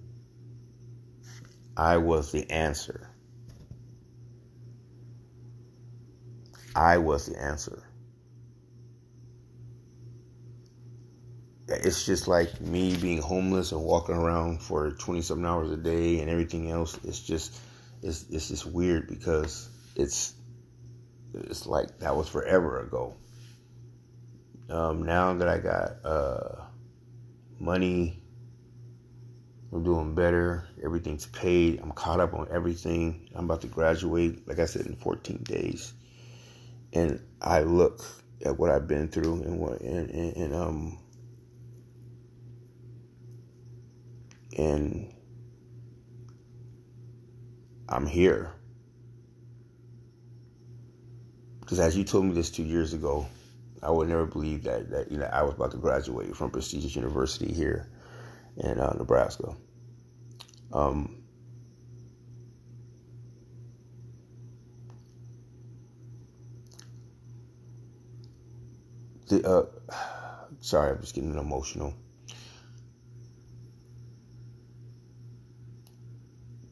[1.77, 3.09] I was the answer.
[6.75, 7.85] I was the answer.
[11.71, 16.21] it's just like me being homeless and walking around for 20 something hours a day
[16.21, 16.99] and everything else.
[17.05, 17.61] It's just,
[18.03, 20.35] it's, it's just weird because it's,
[21.33, 23.15] it's like that was forever ago.
[24.71, 26.65] Um, now that I got, uh,
[27.59, 28.23] money,
[29.73, 30.69] I'm doing better.
[30.83, 31.81] Everything's paid.
[31.81, 33.29] I'm caught up on everything.
[33.35, 35.93] I'm about to graduate, like I said, in 14 days.
[36.93, 38.05] And I look
[38.45, 40.99] at what I've been through and what, and, and, and um,
[44.57, 45.15] and
[47.89, 48.53] I'm here.
[51.61, 53.27] Because as you told me this two years ago,
[53.83, 56.95] I would never believe that that you know I was about to graduate from prestigious
[56.97, 57.91] university here
[58.57, 59.55] in uh, Nebraska.
[60.73, 61.23] Um,
[69.29, 69.67] the uh,
[70.61, 71.95] sorry, I'm just getting emotional.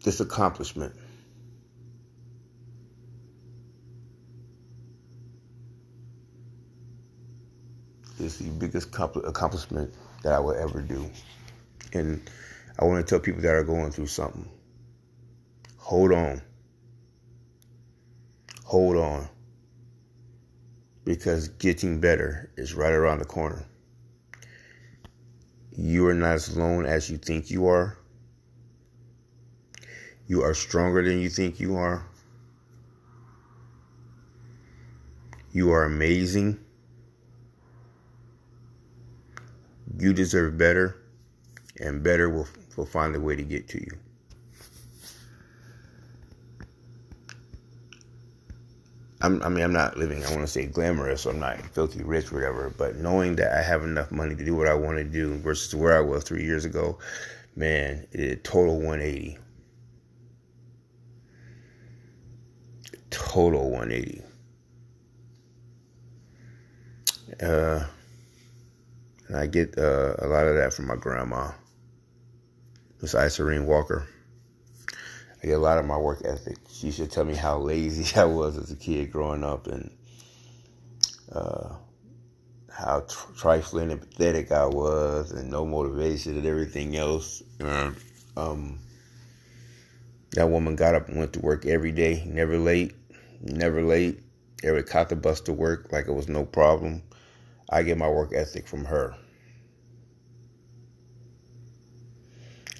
[0.08, 0.94] this accomplishment.
[8.20, 11.10] Is the biggest accomplishment that I will ever do.
[11.92, 12.28] And
[12.78, 14.48] I want to tell people that are going through something
[15.88, 16.42] hold on.
[18.64, 19.26] Hold on.
[21.06, 23.64] Because getting better is right around the corner.
[25.72, 27.96] You are not as alone as you think you are.
[30.26, 32.04] You are stronger than you think you are.
[35.52, 36.58] You are amazing.
[39.98, 40.96] You deserve better,
[41.80, 43.98] and better will, will find a way to get to you.
[49.20, 52.04] I'm, i mean, I'm not living, I want to say glamorous, so I'm not filthy
[52.04, 55.04] rich, whatever, but knowing that I have enough money to do what I want to
[55.04, 56.98] do versus where I was three years ago,
[57.56, 59.38] man, it total 180.
[63.10, 64.22] total 180.
[67.42, 67.84] Uh,
[69.28, 71.52] and I get uh, a lot of that from my grandma,
[73.00, 74.08] Miss Iserene Walker.
[75.42, 76.56] I get a lot of my work ethic.
[76.70, 79.90] She used to tell me how lazy I was as a kid growing up and
[81.30, 81.74] uh,
[82.72, 87.42] how tr- trifling and pathetic I was and no motivation and everything else.
[88.36, 88.78] um,
[90.32, 92.94] that woman got up and went to work every day, never late,
[93.40, 94.20] never late.
[94.64, 97.02] Ever caught the bus to work like it was no problem.
[97.70, 99.14] I get my work ethic from her.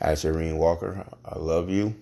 [0.01, 1.05] Hi, Serene Walker.
[1.24, 1.94] I love you.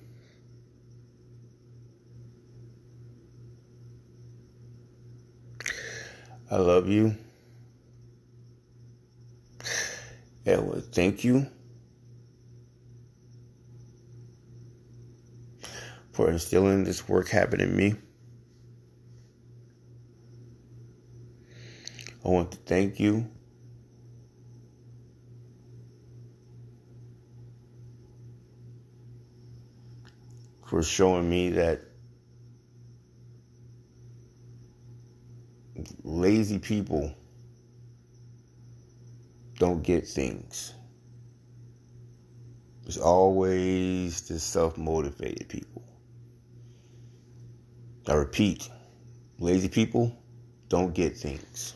[6.51, 7.17] I love you.
[10.45, 11.47] Edward, thank you
[16.13, 17.97] for instilling this work habit in me.
[22.27, 23.31] I want to thank you.
[30.67, 31.83] For showing me that
[36.03, 37.15] lazy people
[39.61, 40.75] don't get things.
[42.87, 45.85] It's always the self motivated people.
[48.09, 48.69] I repeat,
[49.39, 50.19] lazy people
[50.69, 51.75] don't get things.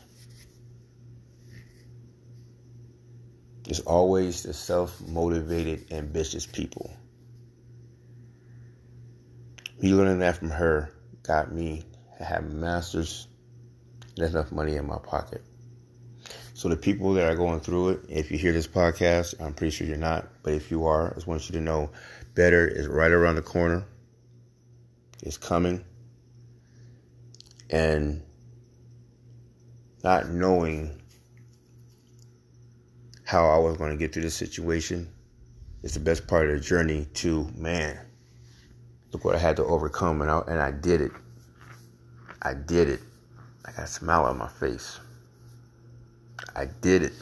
[3.67, 6.91] It's always the self motivated, ambitious people.
[9.81, 10.91] Me learning that from her
[11.23, 11.83] got me
[12.17, 13.27] to have masters
[14.17, 15.43] and enough money in my pocket.
[16.53, 19.71] So the people that are going through it, if you hear this podcast, I'm pretty
[19.71, 21.89] sure you're not, but if you are, I just want you to know
[22.35, 23.85] better is right around the corner.
[25.23, 25.83] It's coming.
[27.69, 28.21] And
[30.03, 31.00] not knowing
[33.31, 35.07] how I was going to get through this situation
[35.83, 37.97] is the best part of the journey to man.
[39.13, 41.13] Look what I had to overcome and I, and I did it.
[42.41, 42.99] I did it.
[43.63, 44.99] I got a smile on my face.
[46.57, 47.13] I did it.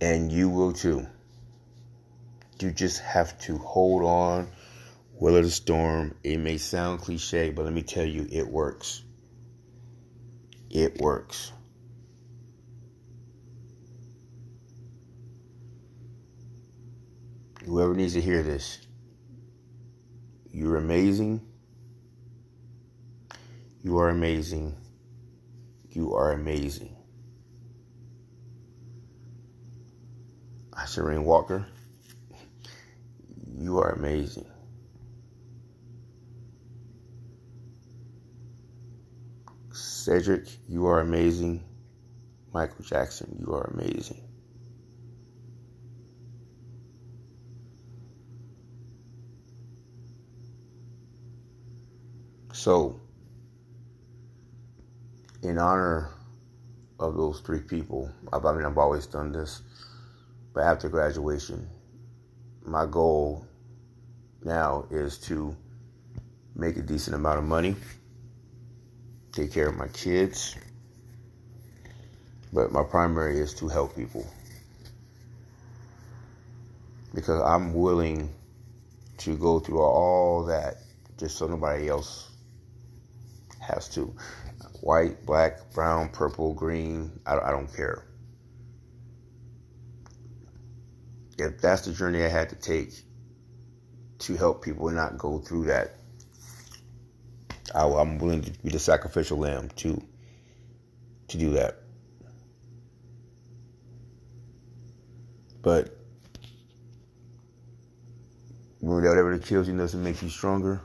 [0.00, 1.04] And you will too.
[2.60, 4.46] You just have to hold on,
[5.12, 6.14] weather the storm.
[6.22, 9.02] It may sound cliche, but let me tell you, it works.
[10.70, 11.50] It works.
[17.66, 18.78] Whoever needs to hear this,
[20.50, 21.40] you're amazing.
[23.82, 24.76] You are amazing.
[25.90, 26.94] You are amazing.
[30.94, 31.66] Shireen Walker,
[33.56, 34.46] you are amazing.
[39.72, 41.64] Cedric, you are amazing.
[42.52, 44.23] Michael Jackson, you are amazing.
[52.64, 52.98] So,
[55.42, 56.08] in honor
[56.98, 59.60] of those three people, I mean, I've always done this,
[60.54, 61.68] but after graduation,
[62.64, 63.46] my goal
[64.42, 65.54] now is to
[66.56, 67.76] make a decent amount of money,
[69.32, 70.56] take care of my kids,
[72.50, 74.26] but my primary is to help people.
[77.14, 78.30] Because I'm willing
[79.18, 80.78] to go through all that
[81.18, 82.30] just so nobody else
[83.66, 84.14] has to
[84.80, 87.20] white, black, brown, purple, green.
[87.26, 88.04] I, I don't care.
[91.38, 92.92] If that's the journey I had to take
[94.20, 95.96] to help people not go through that,
[97.74, 100.00] I, I'm willing to be the sacrificial lamb to
[101.28, 101.80] to do that.
[105.62, 105.96] But
[108.80, 110.82] whatever that kills you doesn't make you stronger.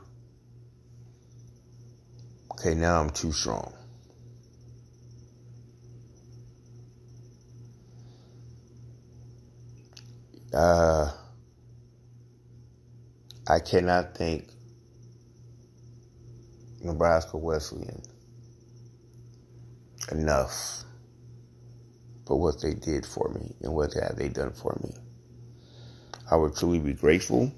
[2.60, 3.72] Okay, now I'm too strong.
[10.52, 11.10] Uh,
[13.48, 14.50] I cannot thank
[16.82, 18.02] Nebraska Wesleyan
[20.12, 20.84] enough
[22.26, 24.92] for what they did for me and what have they done for me.
[26.30, 27.50] I would truly be grateful.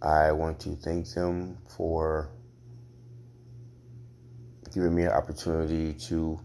[0.00, 2.30] I want to thank them for
[4.76, 6.38] giving me an opportunity to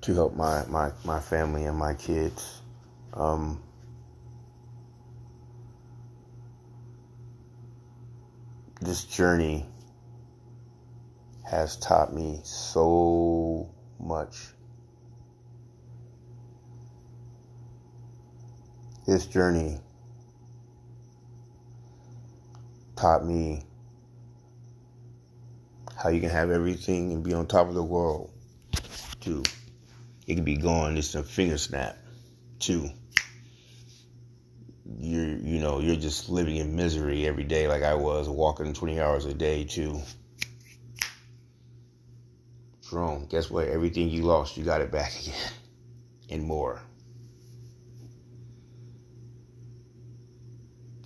[0.00, 2.62] to help my, my, my family and my kids.
[3.12, 3.62] Um,
[8.80, 9.66] this journey
[11.50, 13.70] has taught me so
[14.00, 14.46] much.
[19.06, 19.83] This journey
[22.96, 23.62] taught me
[25.96, 28.30] how you can have everything and be on top of the world,
[29.20, 29.42] too
[30.26, 31.96] it can be gone just a finger snap.
[32.58, 32.88] Two,
[34.98, 39.00] you're you know you're just living in misery every day like I was walking 20
[39.00, 40.00] hours a day too.
[42.84, 43.68] Jarone, guess what?
[43.68, 45.52] Everything you lost, you got it back again,
[46.30, 46.80] and more.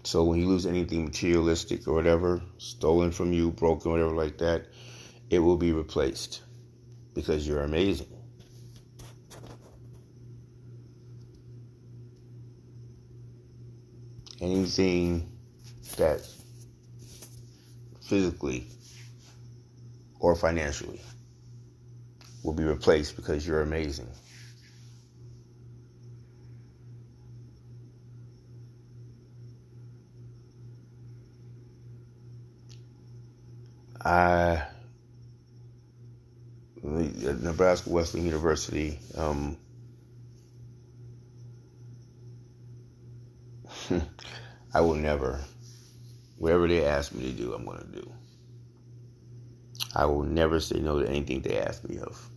[0.09, 4.65] So when you lose anything materialistic or whatever, stolen from you, broken, whatever like that,
[5.29, 6.41] it will be replaced
[7.15, 8.07] because you're amazing.
[14.41, 15.31] anything
[15.99, 16.21] that
[18.01, 18.67] physically
[20.21, 21.03] or financially
[22.43, 24.09] will be replaced because you're amazing.
[34.09, 34.67] I
[36.83, 39.59] Nebraska Wesleyan University um,
[44.75, 45.45] I will never,
[46.39, 48.11] whatever they ask me to do, I'm going to do.
[49.95, 52.31] I will never say no to anything they ask me of.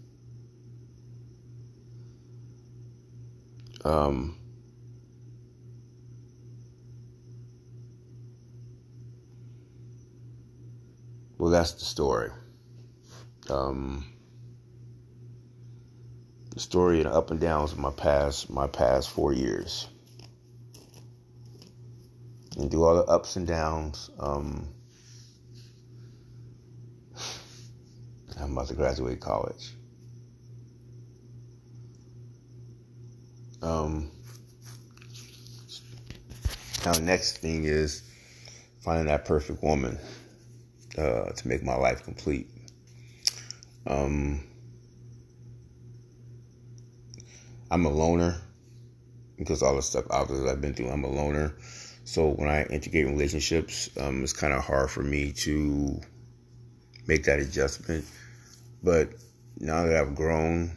[3.85, 4.40] Um,
[11.41, 12.29] well, that's the story.
[13.49, 14.05] Um,
[16.53, 19.87] the story and up and downs of my past, my past four years,
[22.57, 24.11] and do all the ups and downs.
[24.19, 24.67] Um,
[28.39, 29.71] I'm about to graduate college.
[33.63, 34.11] Um,
[36.85, 38.03] now, next thing is
[38.83, 39.97] finding that perfect woman
[40.97, 42.47] uh, to make my life complete.
[43.87, 44.43] Um,
[47.69, 48.41] I'm a loner
[49.37, 50.89] because all the stuff obviously I've been through.
[50.89, 51.55] I'm a loner,
[52.03, 55.99] so when I integrate relationships, um, it's kind of hard for me to
[57.07, 58.05] make that adjustment.
[58.83, 59.09] But
[59.57, 60.71] now that I've grown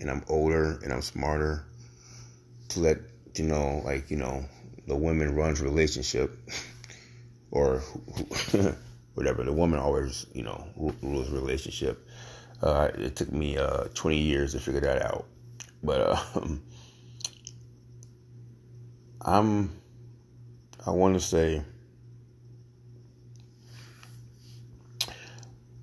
[0.00, 1.64] and I'm older and I'm smarter,
[2.70, 2.98] to let
[3.36, 4.44] you know, like you know,
[4.86, 6.36] the woman runs relationship,
[7.50, 7.82] or
[9.14, 9.42] whatever.
[9.42, 12.06] The woman always, you know, rules relationship.
[12.62, 15.26] Uh, it took me uh, 20 years to figure that out,
[15.82, 16.62] but um,
[19.22, 19.80] I'm.
[20.86, 21.62] I want to say,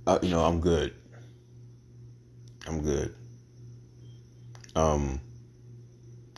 [0.05, 0.93] uh, you know, I'm good.
[2.67, 3.15] I'm good.
[4.75, 5.19] Um,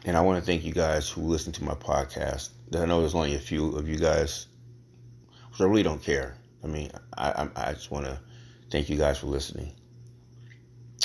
[0.05, 2.49] and I want to thank you guys who listen to my podcast.
[2.73, 4.47] I know there's only a few of you guys,
[5.53, 6.37] so I really don't care.
[6.63, 8.19] I mean, I, I, I just want to
[8.71, 9.73] thank you guys for listening.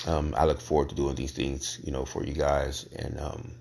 [0.07, 2.87] Um, I look forward to doing these things, you know, for you guys.
[2.95, 3.53] And um,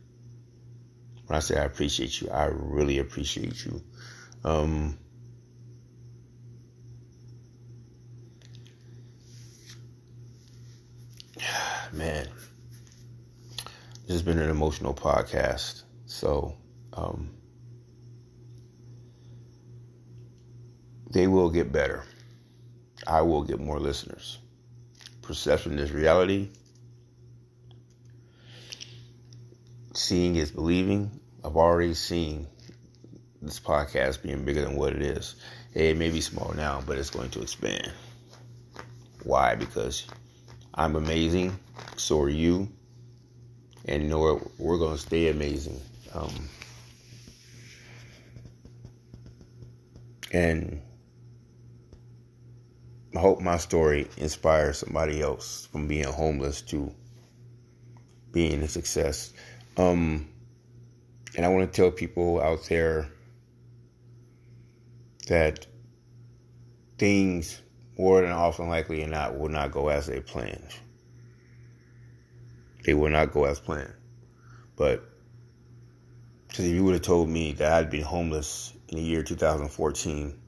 [1.26, 3.82] when I say I appreciate you, I really appreciate you.
[4.44, 5.00] Um,
[11.92, 12.28] man,
[14.06, 15.82] this has been an emotional podcast.
[16.06, 16.56] So,
[16.94, 17.32] um,
[21.12, 22.04] they will get better.
[23.06, 24.40] I will get more listeners.
[25.22, 26.50] Perception is reality.
[29.94, 31.12] Seeing is believing.
[31.44, 32.48] I've already seen
[33.42, 35.36] this podcast being bigger than what it is.
[35.74, 37.92] It may be small now, but it's going to expand.
[39.24, 39.56] Why?
[39.56, 40.08] Because
[40.74, 41.58] I'm amazing.
[41.96, 42.70] So are you
[43.88, 45.80] and we're, we're going to stay amazing.
[46.14, 46.50] Um,
[50.34, 50.82] and
[53.18, 56.94] I hope my story inspires somebody else from being homeless to
[58.32, 59.34] being a success.
[59.76, 60.28] Um,
[61.36, 63.08] and I want to tell people out there
[65.30, 65.66] that
[67.00, 67.60] things
[67.98, 70.76] more than often likely or not will not go as they planned.
[72.84, 73.96] They will not go as planned.
[74.76, 75.04] But
[76.50, 80.40] because if you would have told me that I'd been homeless in the year 2014,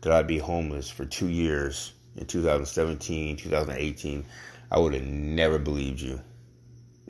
[0.00, 4.24] that I'd be homeless for two years in 2017, 2018,
[4.70, 6.20] I would have never believed you.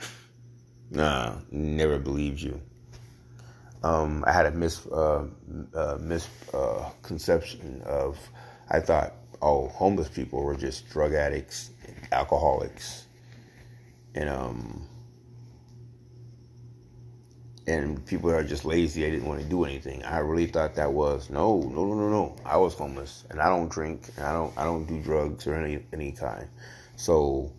[0.91, 2.61] nah, never believed you.
[3.83, 5.27] Um, I had a mis uh,
[5.75, 8.19] uh, misconception uh, of
[8.71, 11.71] I thought, oh, homeless people were just drug addicts,
[12.13, 13.07] alcoholics,
[14.15, 14.87] and um
[17.69, 19.03] and people are just lazy.
[19.03, 20.03] They didn't want to do anything.
[20.03, 22.37] I really thought that was no, no, no, no, no.
[22.45, 25.55] I was homeless, and I don't drink, and I don't, I don't do drugs or
[25.55, 26.49] any any kind.
[26.97, 27.53] So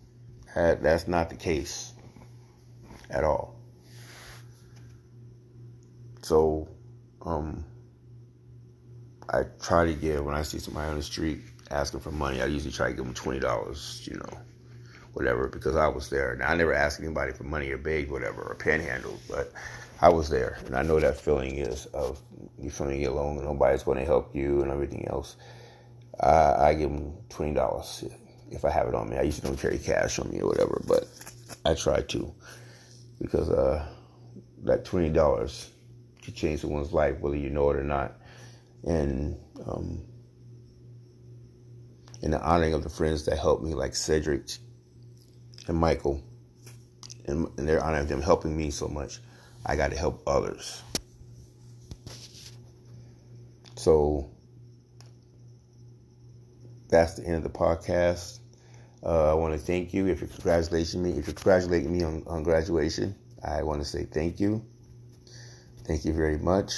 [0.54, 1.92] that, that's not the case
[3.08, 3.54] at all.
[6.22, 6.68] So,
[7.22, 7.64] um,
[9.32, 11.38] I try to give when I see somebody on the street
[11.70, 12.42] asking for money.
[12.42, 14.08] I usually try to give them twenty dollars.
[14.10, 14.38] You know,
[15.12, 16.34] whatever, because I was there.
[16.34, 19.52] Now, I never asked anybody for money or begged, whatever, or panhandled, but
[20.00, 20.58] I was there.
[20.66, 22.20] And I know that feeling is of
[22.58, 25.36] you feeling alone and nobody's going to help you and everything else.
[26.20, 28.12] I, I give them $20
[28.50, 29.16] if I have it on me.
[29.16, 31.06] I usually don't carry cash on me or whatever, but
[31.64, 32.34] I try to
[33.20, 33.86] because uh,
[34.64, 35.68] that $20
[36.24, 38.16] could change someone's life, whether you know it or not.
[38.84, 40.06] And, um,
[42.22, 44.50] in the honoring of the friends that helped me, like Cedric
[45.68, 46.22] and Michael,
[47.26, 49.20] and, and their honor of them helping me so much,
[49.64, 50.82] I got to help others.
[53.76, 54.30] So
[56.88, 58.40] that's the end of the podcast.
[59.02, 61.10] Uh, I want to thank you if you're congratulating me.
[61.12, 64.64] If you're congratulating me on, on graduation, I want to say thank you.
[65.84, 66.72] Thank you very much.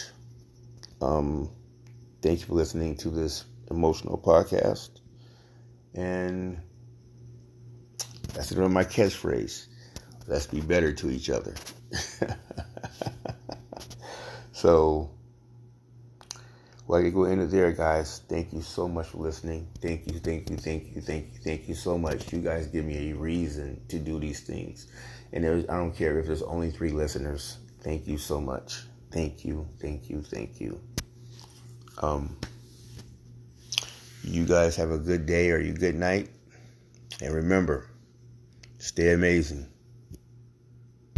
[1.00, 1.50] Um,
[2.22, 4.90] thank you for listening to this emotional podcast.
[5.94, 6.60] And
[8.34, 9.66] that's another my catchphrase.
[10.28, 11.54] Let's be better to each other.
[14.52, 15.10] so,
[16.86, 18.22] well, I can go into there, guys.
[18.28, 19.68] Thank you so much for listening.
[19.80, 22.32] Thank you, thank you, thank you, thank you, thank you so much.
[22.32, 24.86] You guys give me a reason to do these things.
[25.32, 27.58] And I don't care if there's only three listeners.
[27.80, 28.82] Thank you so much.
[29.10, 30.80] Thank you, thank you, thank you.
[31.98, 32.36] Um,
[34.24, 36.30] you guys have a good day or you good night.
[37.20, 37.86] And remember,
[38.78, 39.66] stay amazing.